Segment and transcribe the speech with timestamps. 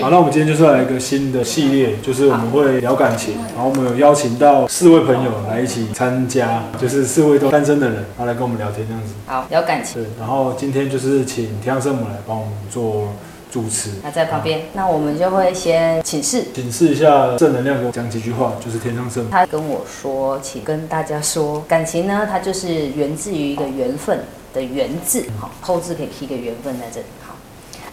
[0.00, 9.14] 好，那我们今天就是来一个新的系列，就是我们会聊感情，然后我们有邀请到四位朋友来一起参加，就是四位都单身的人，然后来跟我们聊天这样子。
[9.26, 10.02] 好，聊感情。
[10.02, 13.08] 对，然后今天就是请天上圣母来帮我们做
[13.50, 16.44] 主持，他在旁边，那我们就会先请示。
[16.54, 19.30] 请示一下正能量，给我讲几句话，就是天上圣母。
[19.30, 24.20] 他跟我说，请跟大家说，感情呢，它就是源自于一个缘分
[24.52, 27.06] 的缘字，好，后字可以提个缘分在这里。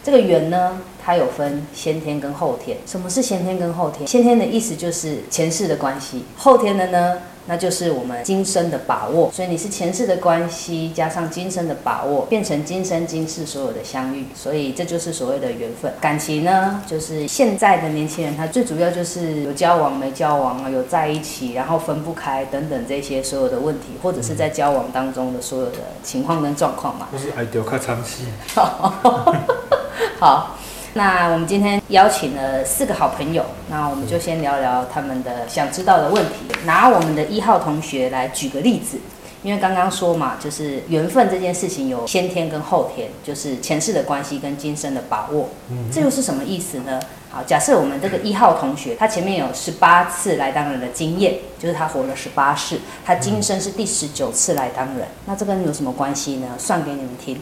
[0.04, 2.78] 好，这个缘呢，它有分先天跟后天。
[2.86, 4.06] 什么是先天跟后天？
[4.06, 9.32] 先天的意思就是前世的关系，后天的呢，那就是我们今生的把握。
[9.32, 14.26] 所以你是前世的关系加上今生的把握，变成今生今世所有的相遇。
[14.36, 15.92] 所以这就是所谓的缘分。
[16.02, 27.08] 感情呢，就是现在的年轻人，他最主要就是有交往没交往啊，有在一起，然后分不开等等这些所有的问题，或者是在交往当中的所有的情况跟状况嘛。
[27.12, 28.26] 不是爱丢看长期。
[30.24, 30.56] 好，
[30.94, 36.46] 那我们今天邀请了四个好朋友，那我们就先聊聊他们的想知道的问题。
[36.64, 38.98] 拿我们的一号同学来举个例子，
[39.42, 45.50] 因为刚刚说嘛，就是缘分这件事情有先天跟后天，就是前世的关系跟今生的把握。
[45.92, 47.02] 这又是什么意思呢？
[47.30, 56.48] 好，假设我们这个一号同学，他前面有十八次来当人的经验，就是他活了十八世，他今生是第十九次来当人，那这跟有什么关系呢？
[56.58, 57.38] 算给你们听。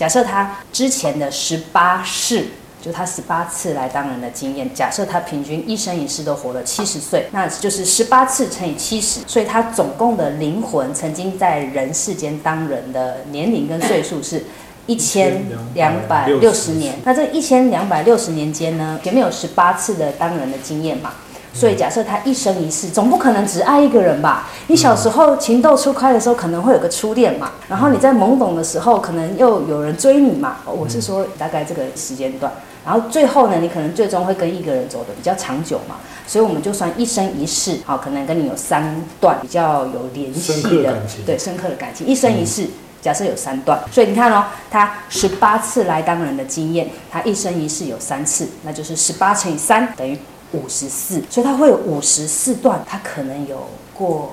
[0.00, 2.46] 假设他之前的十八世，
[2.80, 14.42] 就他十八次来当人的经验，假设他平均一生一世都活了七十岁，那就是十八次乘以七十，所以他总共的灵魂曾经在人世间当人的年龄跟岁数是
[14.86, 16.94] 一千两百六十年。
[17.04, 21.12] 那这一千两百六十年间呢，前面有十八次的当人的经验嘛？
[21.60, 24.48] 所以假设他一生一世，总不可能只爱一个人吧？
[24.68, 30.56] 你小时候情窦初开的时候，可能会有个初恋嘛，然后你在懵懂的时候，可能又有人追你嘛。
[30.64, 32.50] 我是说大概这个时间段，
[32.82, 35.96] 然后最后呢，你可能最终会跟一个人走的比较长久嘛。
[36.26, 42.66] 所以我们就算一生一世，好，可能跟你有三段比较有联系的，对，深刻的感情，一生一世。
[43.02, 50.18] 假设有三段，所以你看哦，他十八次来当人的经验，他一生一世有三次，那就是十八乘以三等于。
[50.52, 54.32] 五十四，所以他会有五十四段，他可能有过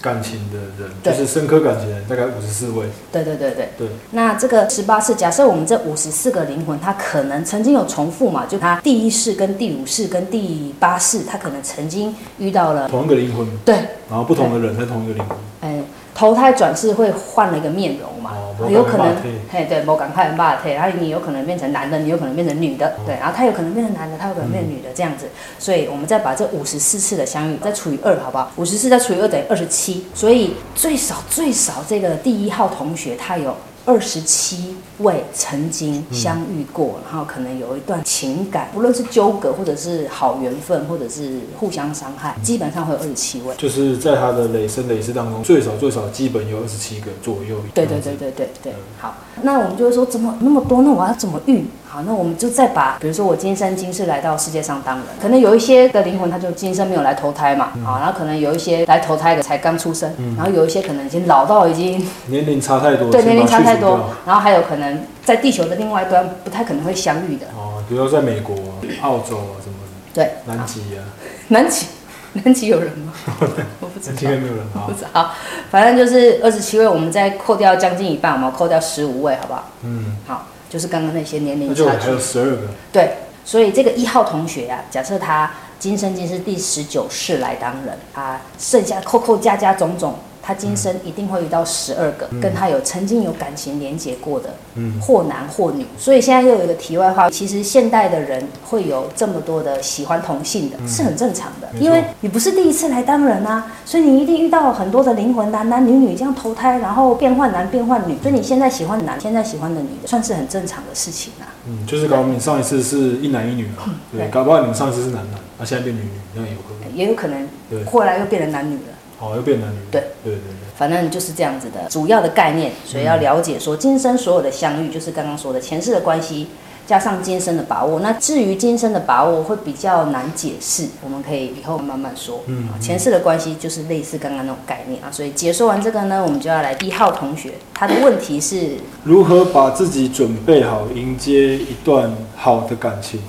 [0.00, 2.86] 感情的人，就是深刻感情的人，大概五十四位。
[3.10, 3.88] 对对对对对。
[4.12, 8.46] 那这个十八世，假设我们这五十四个灵魂，他可能曾经有重复嘛？
[8.46, 13.46] 就他第一世跟第五世跟第八世，他可能曾经遇到了同一个灵魂。
[13.64, 13.74] 对。
[14.08, 15.36] 然后不同的人在同一个灵魂。
[15.60, 15.82] 哎。
[16.14, 18.32] 投胎转世会换了一个面容嘛？
[18.68, 19.16] 有可能，
[19.50, 25.26] 嘿，对，某赶快很霸退，然后你有可能变成男的，你有可能变成女的，对，然后他有可能变成男的，他有可能变成女的，这样子。
[25.58, 28.50] 所以我们再把这五十四次的相遇再除以二，好不好？
[28.56, 33.54] 五十四再除以二等于二十七，所以最少最少这个第一号同学他有。
[33.88, 43.54] 二十七位曾经相遇过，然后可能有一段情感，不论是纠葛，或者是好缘分，或者是互相伤害，基本上会有二十七位。
[43.56, 47.56] 就是在他的累生累世当中，最少最少基本有二十七个左右。
[47.72, 48.74] 对对对对对对。
[48.98, 50.82] 好，那我们就会说，怎么那么多？
[50.82, 51.64] 那我要怎么遇？
[51.90, 67.46] 好，那我们就再把，比如说我今生今世来到世界上当人，可能有一些的灵魂，他就今生没有来投胎嘛，啊，然后可能有一些来投胎的才刚出生，然后有一些可能已经老到已经年龄差太多，对，年龄差太多，然后还有可能在地球的另外一端不太可能会相遇的。
[67.56, 68.54] 哦，比如说在美国、
[69.00, 69.76] 澳洲啊什么
[70.12, 71.00] 的，对，南极啊，
[71.48, 71.86] 南极，
[72.44, 73.14] 南极有人吗？
[73.80, 75.30] 我不知道，应该没有人，不知道，
[75.70, 79.64] 反正就是二十七位，我们再扣掉将近一半，我们扣掉十五位，好不好？
[79.84, 80.46] 嗯，好。
[80.68, 82.62] 就是刚刚那些年龄差距，还有十二个。
[82.92, 83.14] 对，
[83.44, 90.14] 所以这个一号同学呀，假设他今生今世第十九世来当人，他剩下扣扣加加种种。
[90.48, 94.98] 他今生一定会遇到十二个跟他有曾经有感情连结过的，嗯。
[94.98, 95.84] 或男或女。
[95.98, 111.52] 所以现在又有一个题外话，其实现代的人会有这么多的喜欢同性的，是很正常的，因为你不是第一次来当人啊，所以你一定遇到很多的灵魂，男男女女这样投胎，然后变换男变换女，所以你现在喜欢男，现在喜欢的女的，算是很正常的事情啊。
[111.66, 118.94] 嗯，就是搞你上一次是一男一女啊，对，搞不好你们上一次是男男，那现在变女女，那也有可能，也有可能，对，后来又变成男女了。
[119.20, 119.76] 哦，又变男女。
[119.90, 126.48] 对对对对，反正就是这样子的主要的概念，所以要了解说今生所有的相遇，就是刚刚说的前世的关系，
[126.86, 128.00] 加上今生的把握。
[128.00, 132.42] 那至于今生的把握会比较难解释，我们可以以后慢慢说。
[132.46, 135.10] 嗯，前世的关系就是类似刚刚那种概念啊。
[135.10, 143.20] 所以解说完这个呢，我们就要来一号同学，他的问题是如何把自己准备好迎接一段好的感情。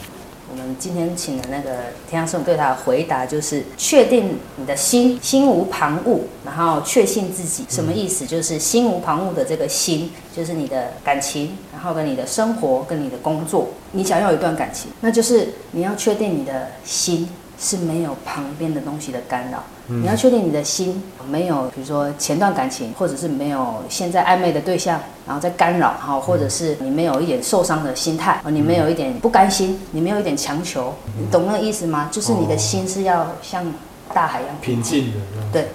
[0.78, 1.70] 今天请的那个
[2.10, 7.66] 天阳圣对他的回答就是：确定你的心心无旁骛，然后确信自己。
[7.70, 8.26] 什么意思？
[8.26, 13.70] 就是心无旁骛的这个心，就是你的感情，然后跟你的生活，跟你的工作。
[13.94, 17.28] 你想要有一段感情，那就是你要确定你的心
[17.60, 19.64] 是没有旁边的东西的干扰。
[19.88, 32.08] 你要确定你的心没有，比如说前段感情，或者是没有现在暧昧的对象，然后在干扰，哈，或者是你没有一点受伤的心态，你没有一点不甘心，你没有一点强求，你懂那个意思吗？
[32.12, 33.66] 就是你的心是要像
[34.14, 35.20] 大海一样平静的，
[35.52, 35.68] 对。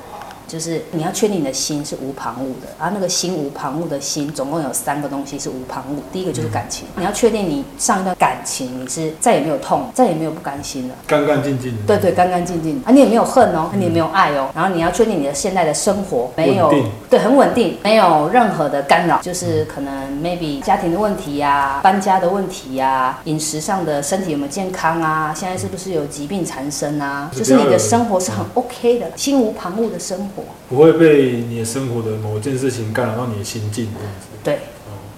[0.46, 6.00] 就是你要确定你的心是无旁骛的，然后那个心无旁骛的心，总共有三个东西是无旁骛。
[6.12, 11.82] 第一个就是感情，你要确定你上一段感情你是再也没有痛，再也没有不甘心了，干干净净的。
[11.87, 14.50] 对对，干干净净啊，你也没有恨哦，你也没有爱哦。
[14.55, 16.73] 然后你要确定你的现在的生活没有
[17.08, 27.31] 对很稳定，没有任何的干扰，就是可能 maybe 家庭的问题呀、搬家的问题呀、饮食上的身体有没有健康啊，现在是不是有疾病缠身啊？
[27.35, 30.33] 就是你的生活是很 OK 的，心无旁骛的生活。
[30.69, 34.26] 不会被你的生活的某件事情干扰到你的心境这样子。
[34.42, 34.60] 对，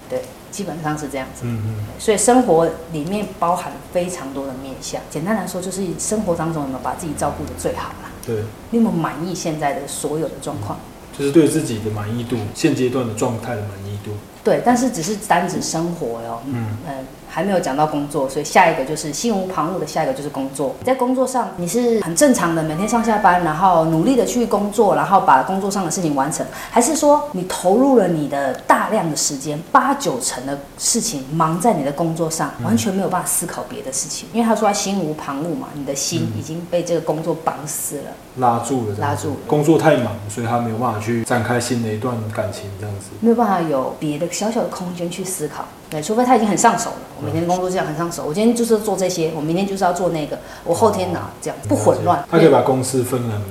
[0.09, 0.21] 对，
[0.51, 1.41] 基本上是这样子。
[1.43, 1.85] 嗯嗯。
[1.97, 5.01] 所以生活里面包含非常多的面向。
[5.09, 8.11] 简单来说，就是生活当中有没有把自己照顾的最好啦？
[8.25, 8.35] 对。
[8.71, 10.77] 你有没有满意现在的所有的状况？
[11.17, 14.11] 就是对自己的满意度，现阶段的状态的满意度。
[14.43, 16.41] 对，但是只是单指生活哟。
[16.45, 17.05] 嗯嗯。
[17.37, 20.75] 还没有讲到工作，所以下一个就是心无旁骛的下一个就是工作。
[20.83, 34.27] 在工作上你是很正常的，每天上下班，然后努力的去工作，然后把工作上的事情完成，还是说你投入了你的大量的时间，八九成的事情忙在你的工作上，完全没有办法思考别的事情？
[34.33, 39.35] 因为他说他心无旁骛嘛，你的心已经被这个工作绑死了，拉住了，拉住了。
[39.45, 45.65] 工作太忙，所以他没有办法去展开新的一段感情，这样子没有办法有别的小小的空间去思考。
[45.89, 46.97] 对，除非他已经很上手了。
[47.19, 52.23] 我每天工作这样很上手，我今天就是做这些，我明天就是要做那个，我后天拿这样不混乱。
[52.29, 53.49] 他可以把公司分很明，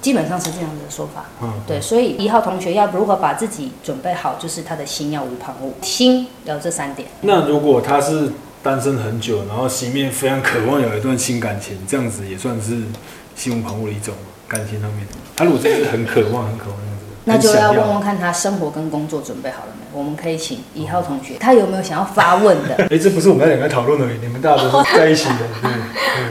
[0.00, 1.24] 基本上是这样的说法。
[1.42, 7.08] 嗯，对，所以一号同学要如何把自己准备好，就是他的心要无旁骛，心有这三点。
[7.22, 8.30] 那如果他是
[8.62, 12.82] 单身很久，然后心面非常渴望有一段新感情，这样子也算是
[13.34, 14.14] 心无旁骛的一种
[14.46, 15.06] 感情上面。
[15.34, 16.78] 他如果真的是很渴望、很渴望
[17.24, 17.48] 那样子。
[17.48, 19.83] 那就要问问看他生活跟工作准备好了没？
[19.94, 22.74] 我们可以请一号同学，他有没有想要发问的？
[22.90, 25.70] 哎，这不是我们两个讨论而已，你们大家都是在一起的，对，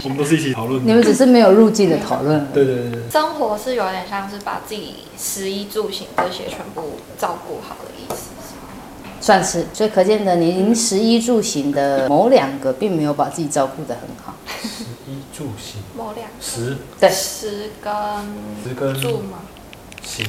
[0.03, 0.85] 我们都是一起讨论。
[0.85, 2.45] 你们只是没有入境的讨论。
[2.53, 3.09] 对对对。
[3.09, 8.31] 生活是有点像是把自己食衣住行这些全部照顾好的意思，
[9.21, 14.35] 算是，所以可见的，您食衣住行的某两个并没有把自己照顾的很好。
[14.61, 15.81] 食衣住行。
[15.97, 16.27] 某两。
[16.41, 16.75] 食。
[16.99, 17.09] 对。
[17.09, 17.93] 食跟。
[18.61, 18.93] 食跟。
[19.01, 19.39] 住吗？
[20.03, 20.27] 行。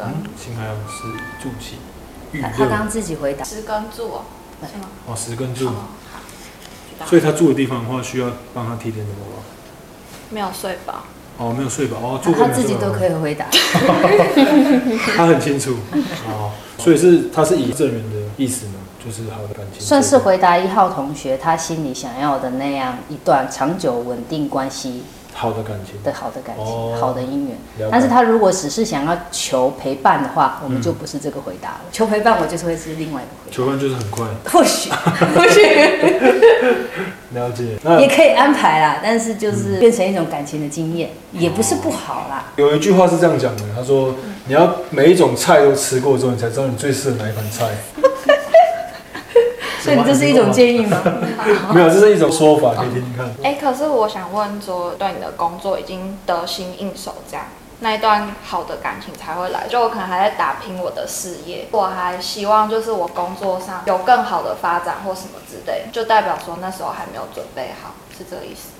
[0.00, 1.08] 嗯，行还有是
[1.42, 1.76] 住行，
[2.40, 4.24] 他他刚刚自己回答，十根柱哦，
[4.60, 4.84] 是吗？
[5.06, 5.70] 哦，十根住，
[7.06, 9.42] 所以他住的地方的话，需要帮他提点什么吗？
[10.30, 11.04] 没有睡饱。
[11.38, 13.46] 哦，没有睡饱哦，住他自己都可以回答，
[15.16, 15.76] 他很清楚
[16.28, 18.72] 哦，所以是他是以正人的意思呢，
[19.04, 25.04] 就是好的感情，算是回答一号同学他心里想要的那样一段长久稳定关系。
[25.38, 26.66] 好的感情，对好的感情，
[27.00, 27.56] 好的姻缘。
[27.92, 31.80] 但是他如果只是想要求陪伴的话，我们就不是这个回答了。
[31.92, 33.52] 求陪伴，我就是会是另外一个回答。
[33.52, 34.90] 求伴就是很快，或许，
[35.36, 35.60] 或许
[37.34, 38.98] 了解，也可以安排啦。
[39.00, 42.46] 但是就是变成一种感情的经验，也不是不好啦。
[42.56, 44.16] 有一句话是这样讲的，他说
[44.48, 47.68] ：“你要每一种菜都吃过之后，你才知道你最适合哪一盘菜。”
[49.94, 50.98] 所以这是一种建议吗？
[51.72, 53.28] 没有，这是一种说法，可以听听看。
[53.42, 57.46] 哎，可是我想问说，对你的工作已经得心应手，这样
[57.80, 59.66] 那一段好的感情才会来。
[59.68, 68.70] 就我可能还在打拼我的事业，我还希望就是我工作上有更好的发展或什么之类，就代表说那时候还没有准备好，是这个意思。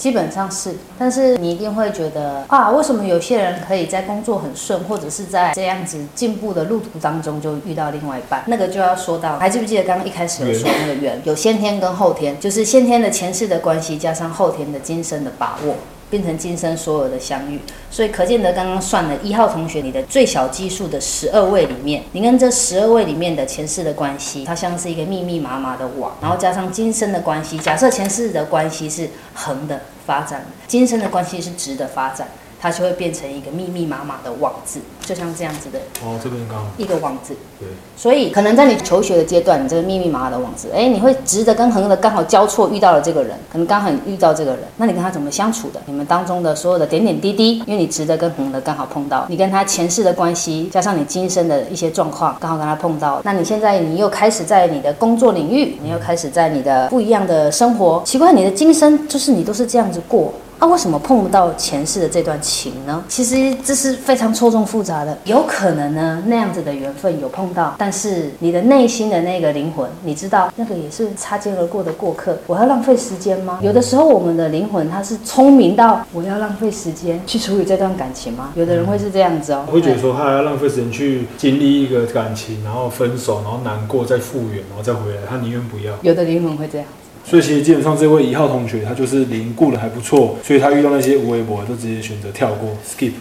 [0.00, 8.42] 基本上是，但是你一定会觉得啊，为什么有些人可以在工作很顺，或者是在这样子进步的路途当中就遇到另外一半？
[8.46, 15.74] 那个就要说到，还记不记得刚刚一开始有说那个缘，有先天跟后天，就是先天的前世的关系，加上后天的今生的把握。
[16.10, 32.26] 变成今生所有的相遇，所以可见得刚刚算了一号同学你的最小基数的十二位里面，你跟这十二位里面的前世的关系，它像是一个密密麻麻的网，然后加上今生的关系，假设前世的关系是横的发展，今生的关系是直的发展，
[32.60, 37.34] 它就会变成一个密密麻麻的网字，就像这样子的哦，这边刚好一个网字。
[37.58, 45.80] 对，所以可能在你求学的阶段，你这个密密麻麻的网字，哎，你会直的跟横的刚好交错遇到了这个人，可能刚好遇到这个人，那你跟他怎么相处的？
[45.86, 60.32] 你们当中的所有的点点滴滴，因为你直的跟横的刚好碰到，你跟他前世的关系，加上你今生的一些状况，刚好跟他碰到，那你现在你又开始在你的工作领域，你又开始在你的不一样的生活，奇怪，你的今生就是你都是这样子过。
[60.60, 63.02] 啊，为什么碰不到前世的这段情呢？
[63.08, 73.58] 其实这是非常错综复杂的，有可能呢那样子的缘分有碰到，但是你的内心的那个灵魂，你知道那个也是擦肩而过的过客，我要浪费时间吗？
[73.62, 78.52] 有的时候我们的灵魂它是聪明到我要浪费时间去处理这段感情吗？
[78.54, 85.94] 有的人会是这样子哦，我会觉得说他还要浪费时间去经历一个感情，然后分手，然后难过，再复原，然后再回来，他宁愿不要。
[86.02, 86.86] 有的灵魂会这样。
[87.30, 93.12] 所以其实基本上这位一号同学他就是零顾的还不错，所以他遇到那些无微博就直接选择跳过 skip。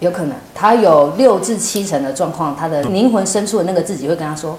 [0.00, 4.58] 有可能他有六至七成的状况，他的灵魂深处的那个自己会跟他说：“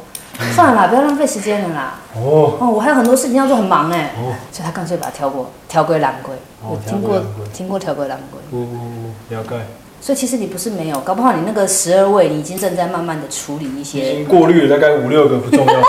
[0.55, 1.99] 算了啦，不要浪费时间了啦。
[2.15, 4.15] 哦，哦，我还有很多事情要做，很忙哎。
[4.17, 6.33] 哦所以他干脆把它跳过，跳归蓝龟。
[6.63, 7.21] 哦有听过
[7.53, 8.39] 听过跳归蓝龟。
[8.49, 9.49] 不不不，了解，
[10.01, 15.83] 所以其实你不是没有，搞不好你那个十二位，你已经正在慢慢的处理一些已些经过滤了大概五六个不重要的，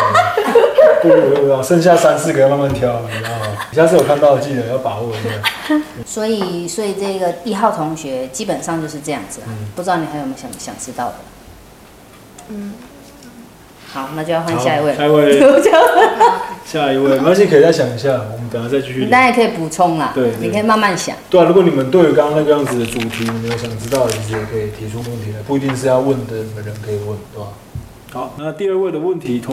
[1.02, 3.46] 过滤五六个，剩下三四个要慢慢挑，你知道吗？
[3.70, 5.82] 你下次有看到记得要把握一下。
[6.06, 9.46] 所以，所以这个一号同学基本上就是这样子、啊。
[9.48, 11.14] 嗯不知道你还有没有想想知道的？
[12.48, 12.72] 嗯，
[13.92, 15.40] 好，那就要换下一位下一位，
[16.64, 19.04] 下一位，没关系，可以再想一下，我们等下再继续聊。
[19.04, 21.14] 你当然可以补充啦，对对你可以慢慢想。
[21.30, 27.48] 对啊，如果你们对于刚刚那个样子的主题，你们有想知道的，其实也可以提出问题来，不一定是要问的人可以问，对吧？
[28.10, 29.38] 好，那第二位的问题，